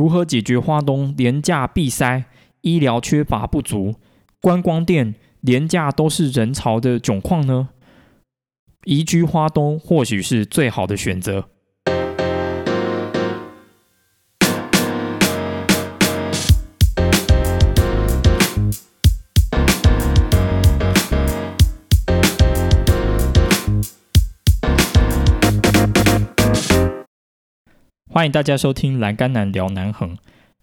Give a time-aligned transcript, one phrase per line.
[0.00, 2.24] 如何解决花东廉价闭塞、
[2.62, 3.96] 医疗缺乏不足、
[4.40, 7.68] 观光店廉价都是人潮的窘况呢？
[8.84, 11.50] 移居花东或许是最好的选择。
[28.12, 30.16] 欢迎大家收听《栏杆男聊南横》，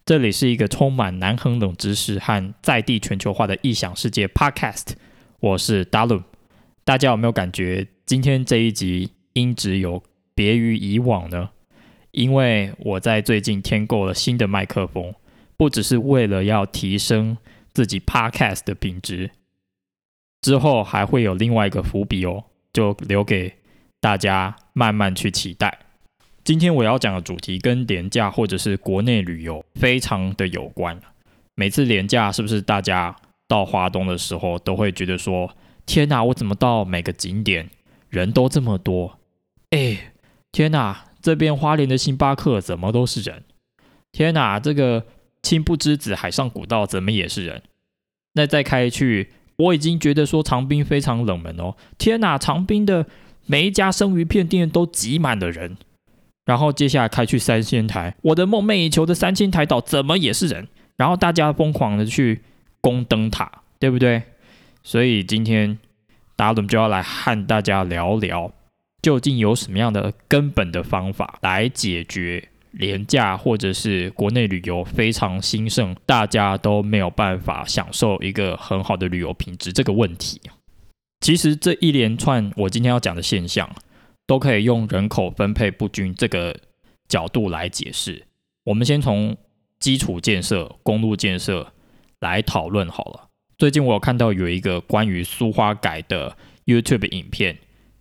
[0.05, 4.95] 这里是一个充满南横冷知识和在地全球化的异想世界 Podcast。
[5.39, 6.23] 我是 d a l u
[6.83, 10.03] 大家有没有感觉今天这一集音质有
[10.35, 11.51] 别于以往呢？
[12.11, 15.15] 因为我在最近添购了新的麦克风，
[15.55, 17.37] 不只是为了要提升
[17.73, 19.31] 自己 Podcast 的品质，
[20.41, 22.43] 之后还会有另外一个伏笔哦，
[22.73, 23.53] 就留给
[24.01, 25.79] 大家慢慢去期待。
[26.47, 30.97] 今天我要讲的主题跟廉价或者是国内旅游非常的有关。
[31.55, 33.13] 每次廉价是不是大家
[33.49, 35.53] 到华东的时候都会觉得说：
[35.85, 37.69] 天哪，我怎么到每个景点
[38.07, 39.19] 人都这么多？
[39.71, 40.13] 哎，
[40.53, 43.43] 天哪，这边花莲的星巴克怎么都是人？
[44.13, 45.05] 天哪，这个
[45.41, 47.61] 青布之子海上古道怎么也是人？
[48.35, 51.75] 那再开去，我已经觉得说长滨非常冷门哦。
[51.97, 53.05] 天哪，长滨的
[53.45, 55.75] 每一家生鱼片店都挤满了人。
[56.47, 60.65] 然后接下来开去三仙台，我的梦寐以求的三仙台岛怎么也是人？
[60.95, 62.41] 然后大家疯狂的去
[62.79, 64.23] 攻灯塔，对不对？
[64.81, 65.77] 所以今天
[66.37, 68.49] 达伦就要来和大家聊聊，
[69.01, 80.39] 究竟有什么样的根本的方法来解决廉价或者是国内旅游非常兴盛，大家都没有办法享受一个很好的旅游品质这个问题。
[81.19, 83.69] 其实这一连串我今天要讲的现象。
[84.27, 86.55] 都可以用人口分配不均这个
[87.07, 88.27] 角度来解释。
[88.65, 89.35] 我们先从
[89.79, 91.73] 基础建设、公路建设
[92.19, 93.29] 来讨论好了。
[93.57, 96.35] 最近我有看到有一个关于苏花改的
[96.65, 97.57] YouTube 影片，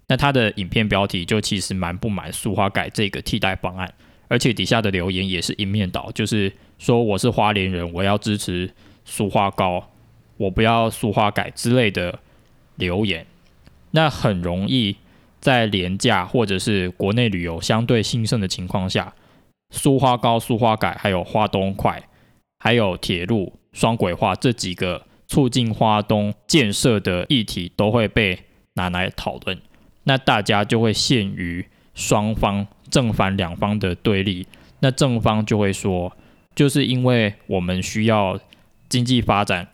[0.08, 3.94] 那它的影片标题就其实蛮不满苏花改这个替代方案，
[4.26, 8.74] 而且底下的留言也是一面倒，就是说我是花莲人，我要支持
[9.04, 9.92] 苏花高，
[10.36, 12.18] 我不要苏花改之类的
[12.74, 13.24] 留言。
[13.92, 14.96] 那很容易。
[15.40, 19.14] 在廉价或者是国内旅游相对兴盛的情况下，
[19.70, 22.02] 苏花高、苏花改，还有花东快，
[22.58, 28.40] 还有铁路双轨化这几个促进花东建设的议题都会被
[28.74, 29.60] 拿来讨论。
[30.04, 34.46] 那大家就会陷于双方正反两方的对立。
[34.80, 36.16] 那正方就会说，
[36.54, 38.38] 就是因为我们需要
[38.88, 39.68] 经济发展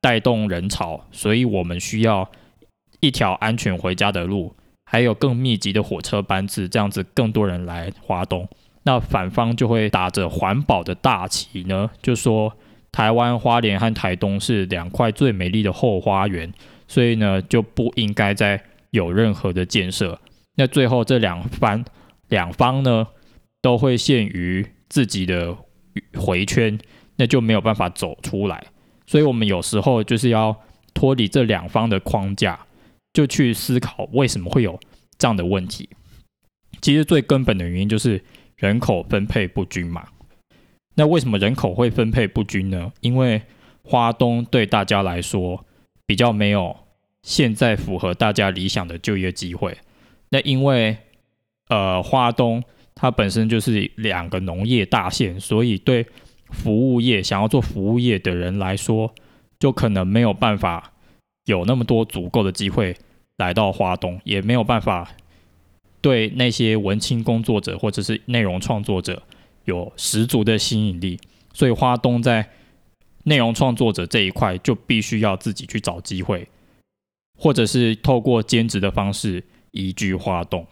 [0.00, 2.30] 带动人潮，所以我们需要
[3.00, 4.54] 一条安全回家的路。
[4.84, 8.48] 还有更密集的火车班次，这样子更多人来华东。
[8.84, 12.52] 那反方就会打着环保的大旗呢，就说
[12.92, 16.52] 台湾花莲和台东是两块最美丽的后花园，
[16.86, 20.20] 所以呢就不应该再有任何的建设。
[20.56, 21.84] 那最后这两方
[22.28, 23.06] 两方呢
[23.62, 25.56] 都会陷于自己的
[26.14, 26.78] 回圈，
[27.16, 28.64] 那就没有办法走出来。
[29.06, 30.54] 所以我们有时候就是要
[30.92, 32.63] 脱离这两方的框架。
[33.14, 34.78] 就去思考为什么会有
[35.16, 35.88] 这样的问题。
[36.82, 38.22] 其实最根本的原因就是
[38.56, 40.06] 人口分配不均嘛。
[40.96, 42.92] 那为什么人口会分配不均呢？
[43.00, 43.40] 因为
[43.82, 45.64] 花东对大家来说
[46.04, 46.76] 比较没有
[47.22, 49.76] 现在符合大家理想的就业机会。
[50.28, 50.96] 那因为
[51.68, 52.62] 呃花东
[52.94, 56.04] 它本身就是两个农业大县，所以对
[56.50, 59.14] 服务业想要做服务业的人来说，
[59.58, 60.90] 就可能没有办法。
[61.44, 62.96] 有那么多足够的机会
[63.36, 65.14] 来到华东，也没有办法
[66.00, 69.22] 对那些文青工作者或者是内容创作者
[69.64, 71.18] 有十足的吸引力，
[71.52, 72.48] 所以华东在
[73.24, 76.48] 内容创作者这一块就必须要自己去找机会，
[77.38, 80.66] 或者是透过兼职的方式移居华东。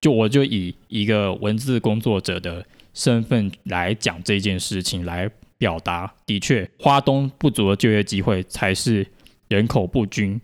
[0.00, 2.64] 就我就以一个文字工作者的
[2.94, 5.28] 身份来讲这件事情，来
[5.58, 9.04] 表达，的确，华东不足的就业机会才是。
[9.48, 10.40] 人口不均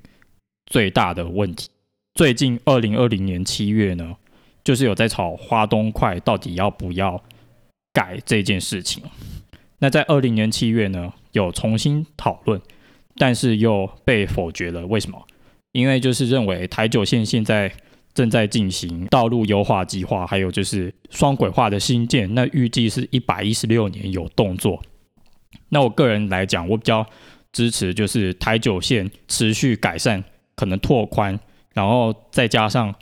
[0.66, 1.68] 最大的问题，
[2.14, 4.16] 最近二零二零年七月呢，
[4.62, 7.20] 就是有在炒花东快到底要不要
[7.92, 9.02] 改这件事情。
[9.80, 12.60] 那在二零年七月呢，有重新讨论，
[13.16, 14.86] 但是又被否决了。
[14.86, 15.20] 为什么？
[15.72, 17.72] 因为就是认为台九线现在
[18.14, 24.80] 正在进行道路优化计划，还有就是双轨化的新建，那预计是一百一十六年有动作。
[25.70, 27.04] 那我个人来讲，我比较。
[27.52, 30.24] 支持就是台九线持续改善，
[30.56, 31.38] 可能拓宽，
[31.74, 32.94] 然后再加上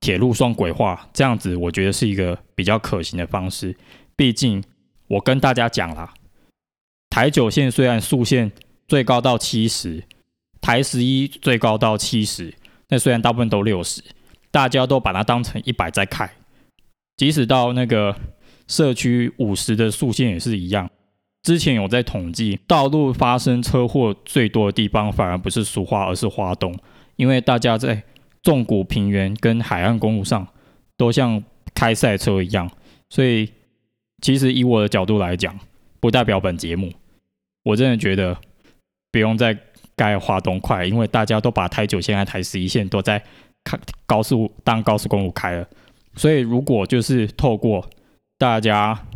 [0.00, 3.76] 铁路双轨化，这样子我觉得是一个比较可行的方式。
[4.16, 4.62] 毕竟
[5.06, 6.14] 我跟大家讲啦，
[7.10, 8.50] 台九线虽然速线
[8.88, 10.02] 最高到七十，
[10.60, 12.54] 台十一最高到七十，
[12.88, 14.02] 那虽然大部分都六十，
[14.50, 16.30] 大家都把它当成一百在开，
[17.16, 18.16] 即使到那个
[18.66, 20.90] 社区五十的速线也是一样。
[21.42, 26.78] 之前有在统计，道路发生车祸最多的地方，反而不是苏花，而是花东，
[27.16, 28.02] 因为大家在
[28.42, 30.46] 纵谷平原跟海岸公路上
[30.98, 31.42] 都像
[31.74, 32.70] 开赛车一样，
[33.08, 33.50] 所以
[34.20, 35.58] 其实以我的角度来讲，
[35.98, 36.92] 不代表本节目，
[37.64, 38.36] 我真的觉得
[39.10, 39.56] 不用再
[39.96, 43.18] 盖花东快，因为大家都把台九线、台十一线都在
[43.64, 45.66] 开高速当高速公路开了，
[46.16, 47.88] 所以如果就是透过
[48.36, 49.06] 大家。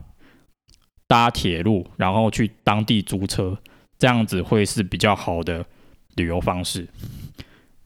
[1.15, 3.57] 搭铁路，然后去当地租车，
[3.97, 5.65] 这样子会是比较好的
[6.17, 6.89] 旅游方式。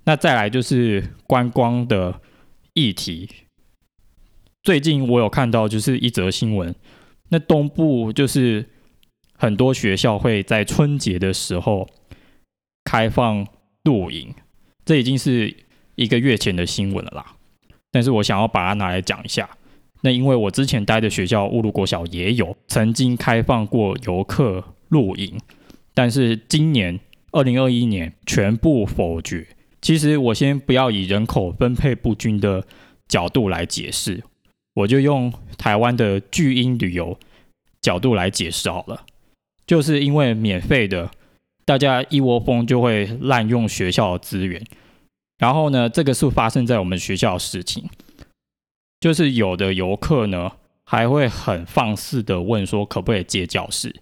[0.05, 2.23] 那再来就是观光的
[2.73, 3.29] 议题。
[4.63, 6.75] 最近我有看到就是一则新闻，
[7.29, 8.65] 那东部就是
[9.35, 11.87] 很多学校会在春节的时候
[12.85, 13.47] 开放
[13.85, 14.35] 露营，
[14.87, 15.55] 这已经是
[15.97, 17.37] 一个月前的新闻了啦。
[17.91, 19.58] 但是我想要把它拿来讲一下。
[20.03, 25.39] 那因为我之前待的学校乌鲁国小也有曾经开放过游客露营，
[25.95, 27.00] 但是今年
[27.33, 29.47] 二零二一年全部否决。
[29.81, 32.65] 其实我先不要以人口分配不均的
[33.06, 34.23] 角度来解释，
[34.75, 37.19] 我就用台湾的巨婴旅游
[37.81, 39.05] 角度来解释好了。
[39.67, 41.11] 就是因为免费的，
[41.65, 44.65] 大家一窝蜂就会滥用学校的资源，
[45.39, 47.89] 然后呢，这个是发生在我们学校的事情。
[49.00, 50.50] 就是有的游客呢，
[50.85, 53.95] 还会很放肆的问说，可不可以借教室？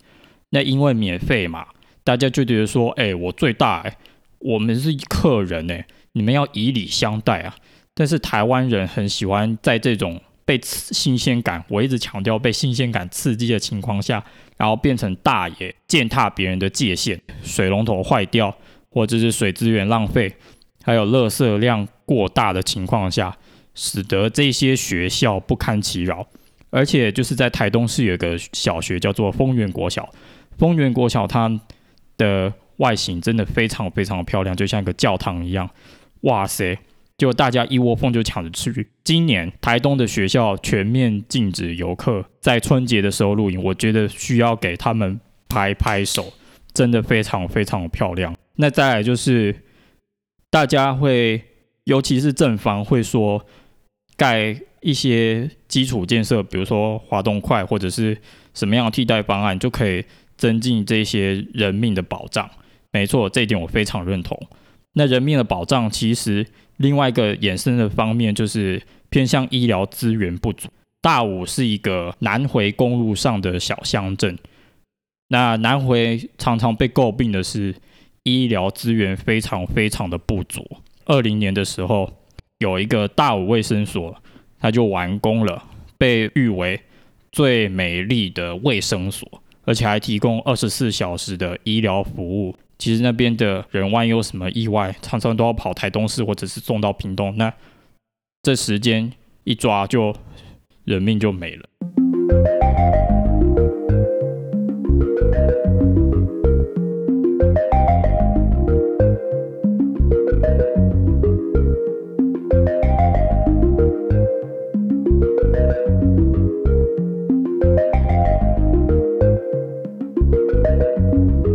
[0.51, 1.67] 那因为免费嘛，
[2.03, 3.97] 大家就觉得说，哎，我最大，哎，
[4.39, 7.55] 我们是客人，哎，你们要以礼相待啊。
[7.95, 14.25] 但是台湾人很喜欢在这种被新鲜感，我一直强调被新鲜感刺激的情况下，
[14.57, 18.57] 然后变成大爷践踏别人的界限，水龙头坏掉，
[18.89, 20.35] 或者是水资源浪费，
[20.83, 23.37] 还有垃圾量过大的情况下。
[23.77, 26.27] 使得这些学校不堪其扰，
[26.71, 30.09] 而且就是在台东市有个小学叫做丰原国小，
[30.57, 31.61] 丰原国小它
[32.17, 35.69] 的外形真的非常非常漂亮，就像一个教堂一样。
[36.23, 36.79] 哇塞！
[37.19, 38.89] 就大家一窝蜂就抢着去。
[39.05, 46.33] 今年台东的学校全面禁止游客在春节的时候露营，我觉得需要给他们拍拍手，
[46.73, 48.35] 真的非常非常漂亮。
[48.57, 49.55] 那再来就是
[50.51, 51.43] 大家会，
[51.85, 53.45] 尤其是正方会说。
[54.17, 58.17] 盖一些基础建设，比如说滑动块或者是
[58.55, 60.03] 什么样的替代方案，就可以
[60.37, 62.49] 增进这些人命的保障。
[62.93, 64.41] 没错，这一点我非常认同。
[64.95, 66.47] 那人命的保障，其实
[66.79, 70.69] 另外一个衍生的方面就是偏向医疗资源不足。
[71.03, 74.39] 大武是一个南回公路上的小乡镇，
[75.29, 77.75] 那南回常常被诟病的是
[78.23, 80.67] 医疗资源非常非常的不足。
[81.05, 82.11] 二零年的时候。
[82.59, 84.15] 有一个大武卫生所，
[84.59, 85.63] 它就完工了，
[85.99, 86.81] 被誉为
[87.31, 92.57] 最美丽的卫生所，而且还提供二十四小时的医疗服务。
[92.79, 97.53] 其实那边的人万一有什么意外，常常都要跑台东市或者是送到屏东，那
[98.43, 99.13] 这时间
[99.45, 100.15] 一抓，就
[100.85, 101.69] 人命就没了。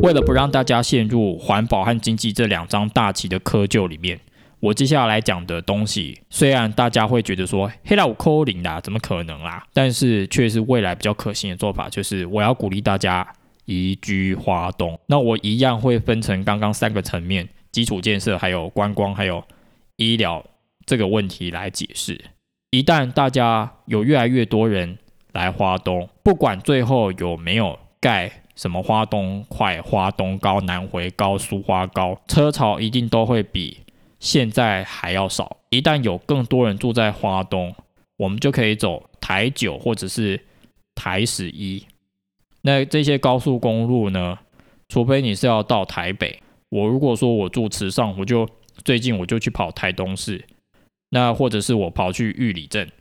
[0.02, 4.20] 为了不让大家陷入环保和经济这两张大旗的窠臼里面，
[4.60, 9.64] 我接下来讲的东西，虽然大家会觉得说黑老五扣零啦，怎么可能啦？
[9.74, 13.28] 但是却是未来比较可行的做法，就是我要鼓励大家
[13.66, 15.00] 移居华东。
[15.06, 19.44] 那我一样会分成刚刚三个层面：基础建设、还有观光、还有
[19.98, 20.44] 医疗
[20.84, 22.20] 这个问题来解释。
[22.72, 24.98] 一旦大家有越来越多人
[25.34, 28.41] 来华东，不管最后有没有盖。
[28.56, 33.78] 什么花东快、花东高、南回高、苏花高，车潮一定都会比
[34.20, 35.58] 现在还要少。
[35.70, 37.74] 一旦有更多人住在花东，
[38.18, 40.40] 我们就可以走台九或者是
[40.96, 41.86] 台十一。
[42.62, 44.38] 那这些高速公路呢？
[44.90, 48.48] 除非你是要到台北，我如果说我住池上，我就
[48.84, 50.46] 最近我就去跑台东市。
[51.12, 52.92] 那或者是我跑去玉里镇，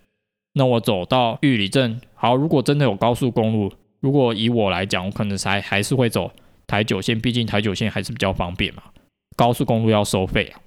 [0.52, 3.72] 那我走到玉里镇，好，如果真的有高速公路。
[4.00, 6.30] 如果以我来讲，我可能还还是会走
[6.66, 8.82] 台九线，毕竟台九线还是比较方便嘛。
[9.36, 10.60] 高速公路要收费啊，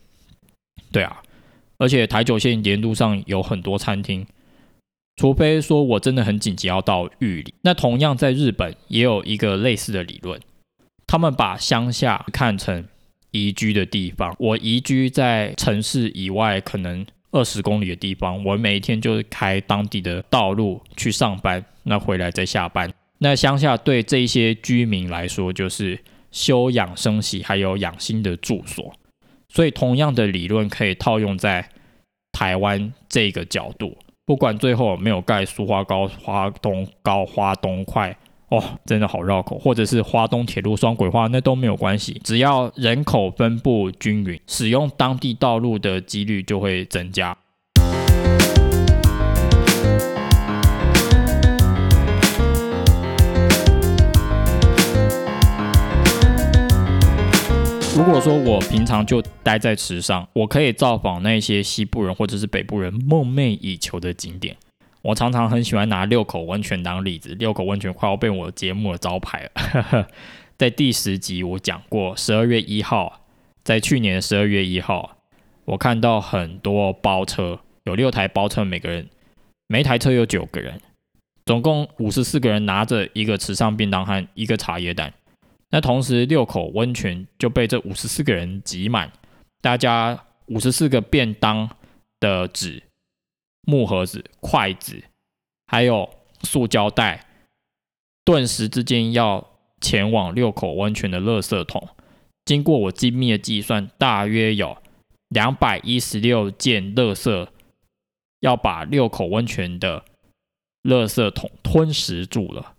[0.92, 1.22] 对啊，
[1.78, 4.26] 而且台九线沿路上有很多餐厅，
[5.18, 7.54] 除非说我真的很紧急要到玉里。
[7.62, 10.40] 那同样在日本也有一个类似的理论，
[11.06, 12.86] 他们把乡下看成
[13.32, 14.36] 宜居的地方。
[14.40, 22.92] 我宜居在城市以外，可能二十公里的地方，我每一天就是开当地的道路去上班，那回来再下班。
[23.24, 25.98] 那乡下对这些居民来说，就是
[26.30, 28.94] 休养生息还有养心的住所。
[29.48, 31.70] 所以，同样的理论可以套用在
[32.34, 33.98] 台湾这个角度。
[34.26, 38.14] 不管最后有没有盖苏花高、花东高、花东快，
[38.50, 42.20] 哦，真的好绕口，或者是花东铁路双轨化，那都没有关系。
[42.26, 47.38] 只要人口分布均匀，使用当地道路的几率就会增加。
[57.96, 64.58] 如果说我平常就待在池上，我可以造访那些西部人或者是北部人梦寐以求的景点。
[65.04, 70.08] 我常常很喜欢拿六口温泉当例子，六口温泉快要被我节目的招牌了。
[70.58, 73.22] 在第十集我讲过，十二月一号，
[73.64, 75.18] 在去年十二月一号，
[75.66, 79.08] 我看到很多包车，有六台包车，每个人
[79.68, 80.82] 每台车有九个人，
[81.46, 85.14] 总共五十四个人拿着一个池上便当和一个茶叶蛋。
[85.74, 89.12] 那同时，六口温泉就被这五十四个人挤满，
[89.60, 91.68] 大家五十四个便当
[92.20, 92.84] 的纸、
[93.64, 95.04] 木盒子、筷子，
[95.66, 96.08] 还有
[96.44, 97.26] 塑胶袋，
[98.24, 99.50] 顿时之间要
[99.82, 101.90] 前往六口温泉的垃圾桶。
[102.46, 104.78] 经过我精密的计算，大约有
[105.30, 107.48] 两百一十六件垃圾
[108.42, 110.06] 要把六口温泉的
[110.84, 112.73] 垃圾桶吞食住了。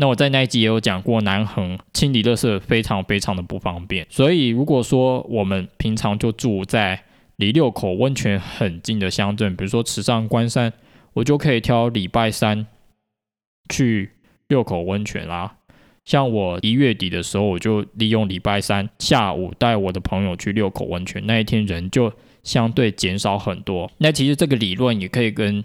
[0.00, 7.04] 那我在那一集也有讲过，南横清理垃圾非常非常的不方便，所以如果说我们平常就住在
[7.36, 10.72] 离六口温泉很近的乡镇，比如说池上关山，
[11.12, 12.66] 我就可以挑礼拜三
[13.68, 14.12] 去
[14.48, 15.58] 六口温泉啦。
[16.06, 22.10] 像我一月底的时候，我就利用礼拜三下午带我的朋友去六口温泉，那一天人就
[22.42, 23.90] 相对减少很多。
[23.98, 25.62] 那其实这个理论也可以跟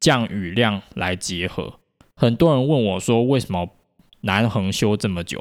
[0.00, 1.74] 降雨量来结合。
[2.16, 3.68] 很多人问我说：“为什么
[4.22, 5.40] 南横修这么久？”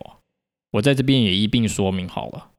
[0.71, 2.49] 我在这边也一并说明好了，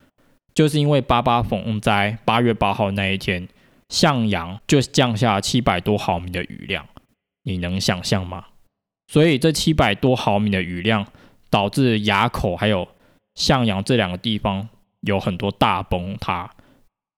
[0.54, 3.46] 就是因为八八风灾八月八号那一天，
[3.90, 6.86] 向阳就降下七百多毫米的雨量，
[7.42, 8.46] 你能想象吗？
[9.12, 11.06] 所以这七百多毫米的雨量，
[11.50, 12.88] 导致垭口还有
[13.34, 14.66] 向阳这两个地方
[15.02, 16.50] 有很多大崩塌，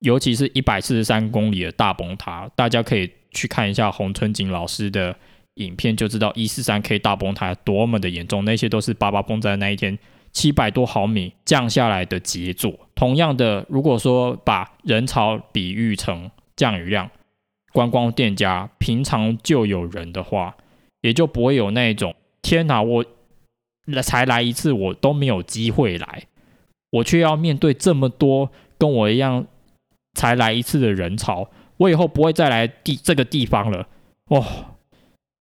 [0.00, 5.16] 尤其是一百四十三公里的大崩塌，大家可以去看一下洪春景老师的。
[5.58, 9.98] 影片就知道一四三 K 大崩塌多么的严重，那些都是八八崩灾那一天
[10.32, 12.72] 七百多毫米降下来的杰作。
[12.94, 17.10] 同样的，如果说把人潮比喻成降雨量，
[17.72, 20.56] 观光店家平常就有人的话，
[21.00, 23.04] 也就不会有那种天哪，我
[23.86, 26.24] 来才来一次，我都没有机会来，
[26.90, 29.46] 我却要面对这么多跟我一样
[30.14, 33.88] 才来一次的人潮，我以后不会再来地这个地方了，
[34.28, 34.46] 哇！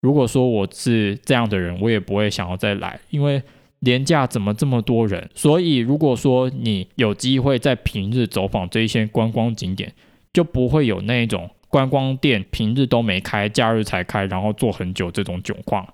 [0.07, 3.43] 如果说我是这样的人，我也不会想要再来，因为
[3.81, 5.29] 廉价怎么这么多人？
[5.35, 9.93] 所以如果说你有机会在平日走访这一些观光景点，
[10.33, 15.85] 就不会有那种观光店平日都没开，假日才开，然后做很久这种窘况。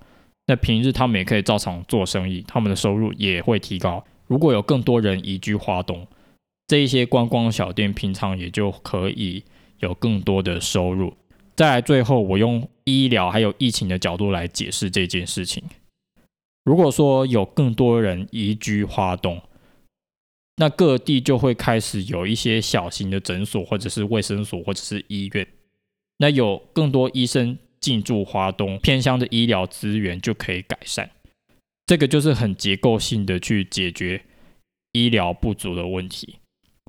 [0.46, 4.04] 那平日他们也可以照常做生意，他们的收入也会提高。
[4.26, 6.06] 如果有更多人移居华东，
[6.66, 9.42] 这一些观光小店平常也就可以
[9.78, 11.14] 有更多的收入。
[11.54, 15.62] 再来，最后我用医疗还有疫情的角度来解释这件事情。
[16.64, 19.42] 如果说有更多人移居花东，
[20.56, 25.46] 那各地就会开始有一些小型的诊所，或者是卫生所，或者是医院。
[26.18, 31.10] 那有更多医生进驻花东，偏乡的医疗资源就可以改善。
[31.86, 34.22] 这个就是很结构性的去解决
[34.92, 36.36] 医疗不足的问题。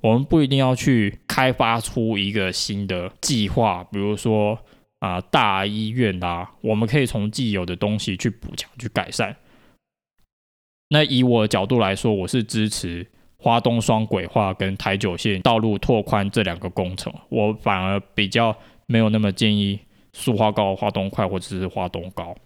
[0.04, 4.58] 我们不一定要去开发出一个新的计划，比如说
[4.98, 9.34] 啊大医院啦，我们可以从既有的东西去补强、去改善。
[10.90, 19.80] 那以我的角度来说，我是支持花东双轨化跟台九线道路拓宽这两个工程，我反而比较没有那么建议
[20.12, 22.36] 苏花高、花东快或者是花东高。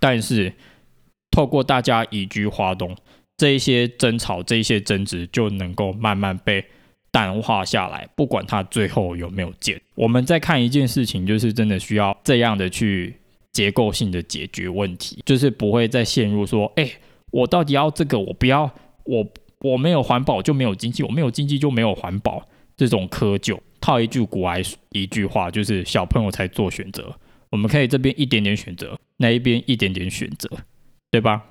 [0.00, 0.52] 但是
[1.30, 2.96] 透过大家移居花东。
[3.36, 6.64] 这一些争吵，这一些争执就能够慢慢被
[7.10, 9.80] 淡化下来，不管它最后有没有见。
[9.94, 13.14] 我们在看一件事情，就是真的需要这样的去
[13.52, 16.90] 结构性的解决问题，就是不会再陷入说，哎，
[17.30, 18.70] 我到底要这个，我不要，
[19.04, 19.26] 我
[19.60, 23.58] 我没有环保就没有经济，我没有经济就没有环保这种窠臼。
[23.80, 27.14] 套一句古来一句话，就是小朋友才做选择，
[27.50, 30.48] 我们可以这边一点点选择，那一边一点点选择，
[31.10, 31.44] 对吧？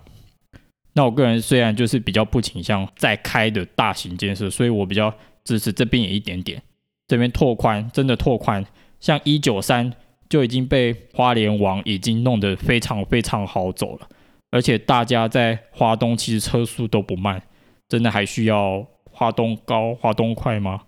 [0.94, 6.62] 那我个人虽然就是比较不倾向再开的大型建设，所以我比较支持这边也一点点，
[7.08, 8.64] 这边拓宽真的拓宽，
[9.00, 9.92] 像一九三
[10.30, 14.08] 就已经被花莲王已经弄得非常非常好走了，
[14.52, 17.42] 而且大家在花东其实车速都不慢，
[17.90, 20.82] 真的还需要花东高、花东快吗？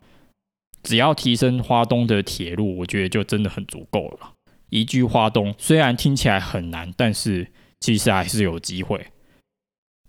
[0.84, 4.34] 只要提升花东的铁路，我觉得就真的很足够了。
[4.70, 7.48] 移居花东虽然听起来很难，但是
[7.80, 9.04] 其实还是有机会。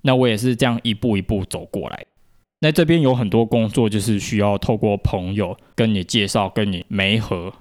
[0.07, 2.07] 那我也是这样一步一步走过来。
[2.61, 7.53] 那这边有很多工作，就是需要透过朋友跟你介绍、跟你媒合，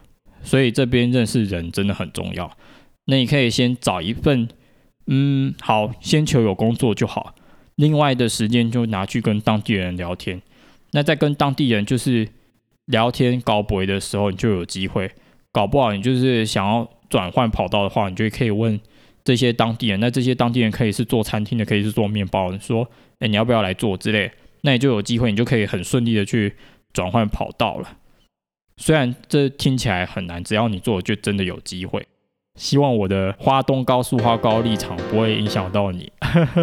[0.44, 2.50] 所以这边认识人真的很重要。
[3.08, 4.48] 那你可以先找一份，
[5.08, 7.34] 嗯，好，先求有工作就好。
[7.76, 10.42] 另外的时间就拿去跟当地人聊天。
[10.92, 12.30] 那在跟当地人就是
[12.86, 15.12] 聊天搞博的时候，你就有机会。
[15.52, 18.80] 搞不好你就是想要转换跑道的话，你就可以问。
[19.26, 22.60] 这些当地人，那这些当地人可以是做餐厅的，可以是做面包的。
[22.60, 22.88] 说，
[23.20, 24.32] 哎，你要不要来做之类？
[24.62, 26.56] 那你就有机会，你就可以很顺利的去
[26.94, 27.98] 转换跑道了。
[28.78, 32.06] 虽然这听起来很难，只要你做，就真的有机会。
[32.60, 36.12] 希望我的花东高速花高立场不会影响到你。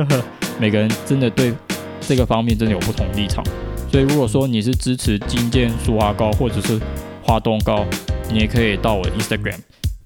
[0.60, 1.52] 每个人真的对
[2.00, 3.44] 这个方面真的有不同立场，
[3.90, 6.80] 所以如果说你是支持金建苏花高或者是
[7.22, 7.84] 花东高，
[8.30, 9.58] 你也可以到我 Instagram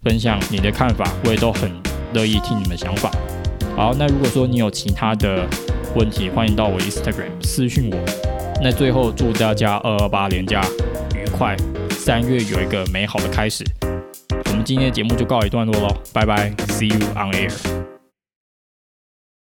[0.03, 1.86] 分享你的看法，我也都很。
[2.17, 3.11] 乐意听你们想法。
[3.77, 5.47] 好，那如果说你有其他的
[5.95, 7.99] 问题，欢迎到我 Instagram 私讯我。
[8.63, 10.63] 那最后祝大家二二八连假
[11.15, 11.55] 愉快，
[11.91, 13.63] 三月有一个美好的开始。
[14.47, 17.86] 我们今天的节目就告一段落喽，拜拜，See you on air。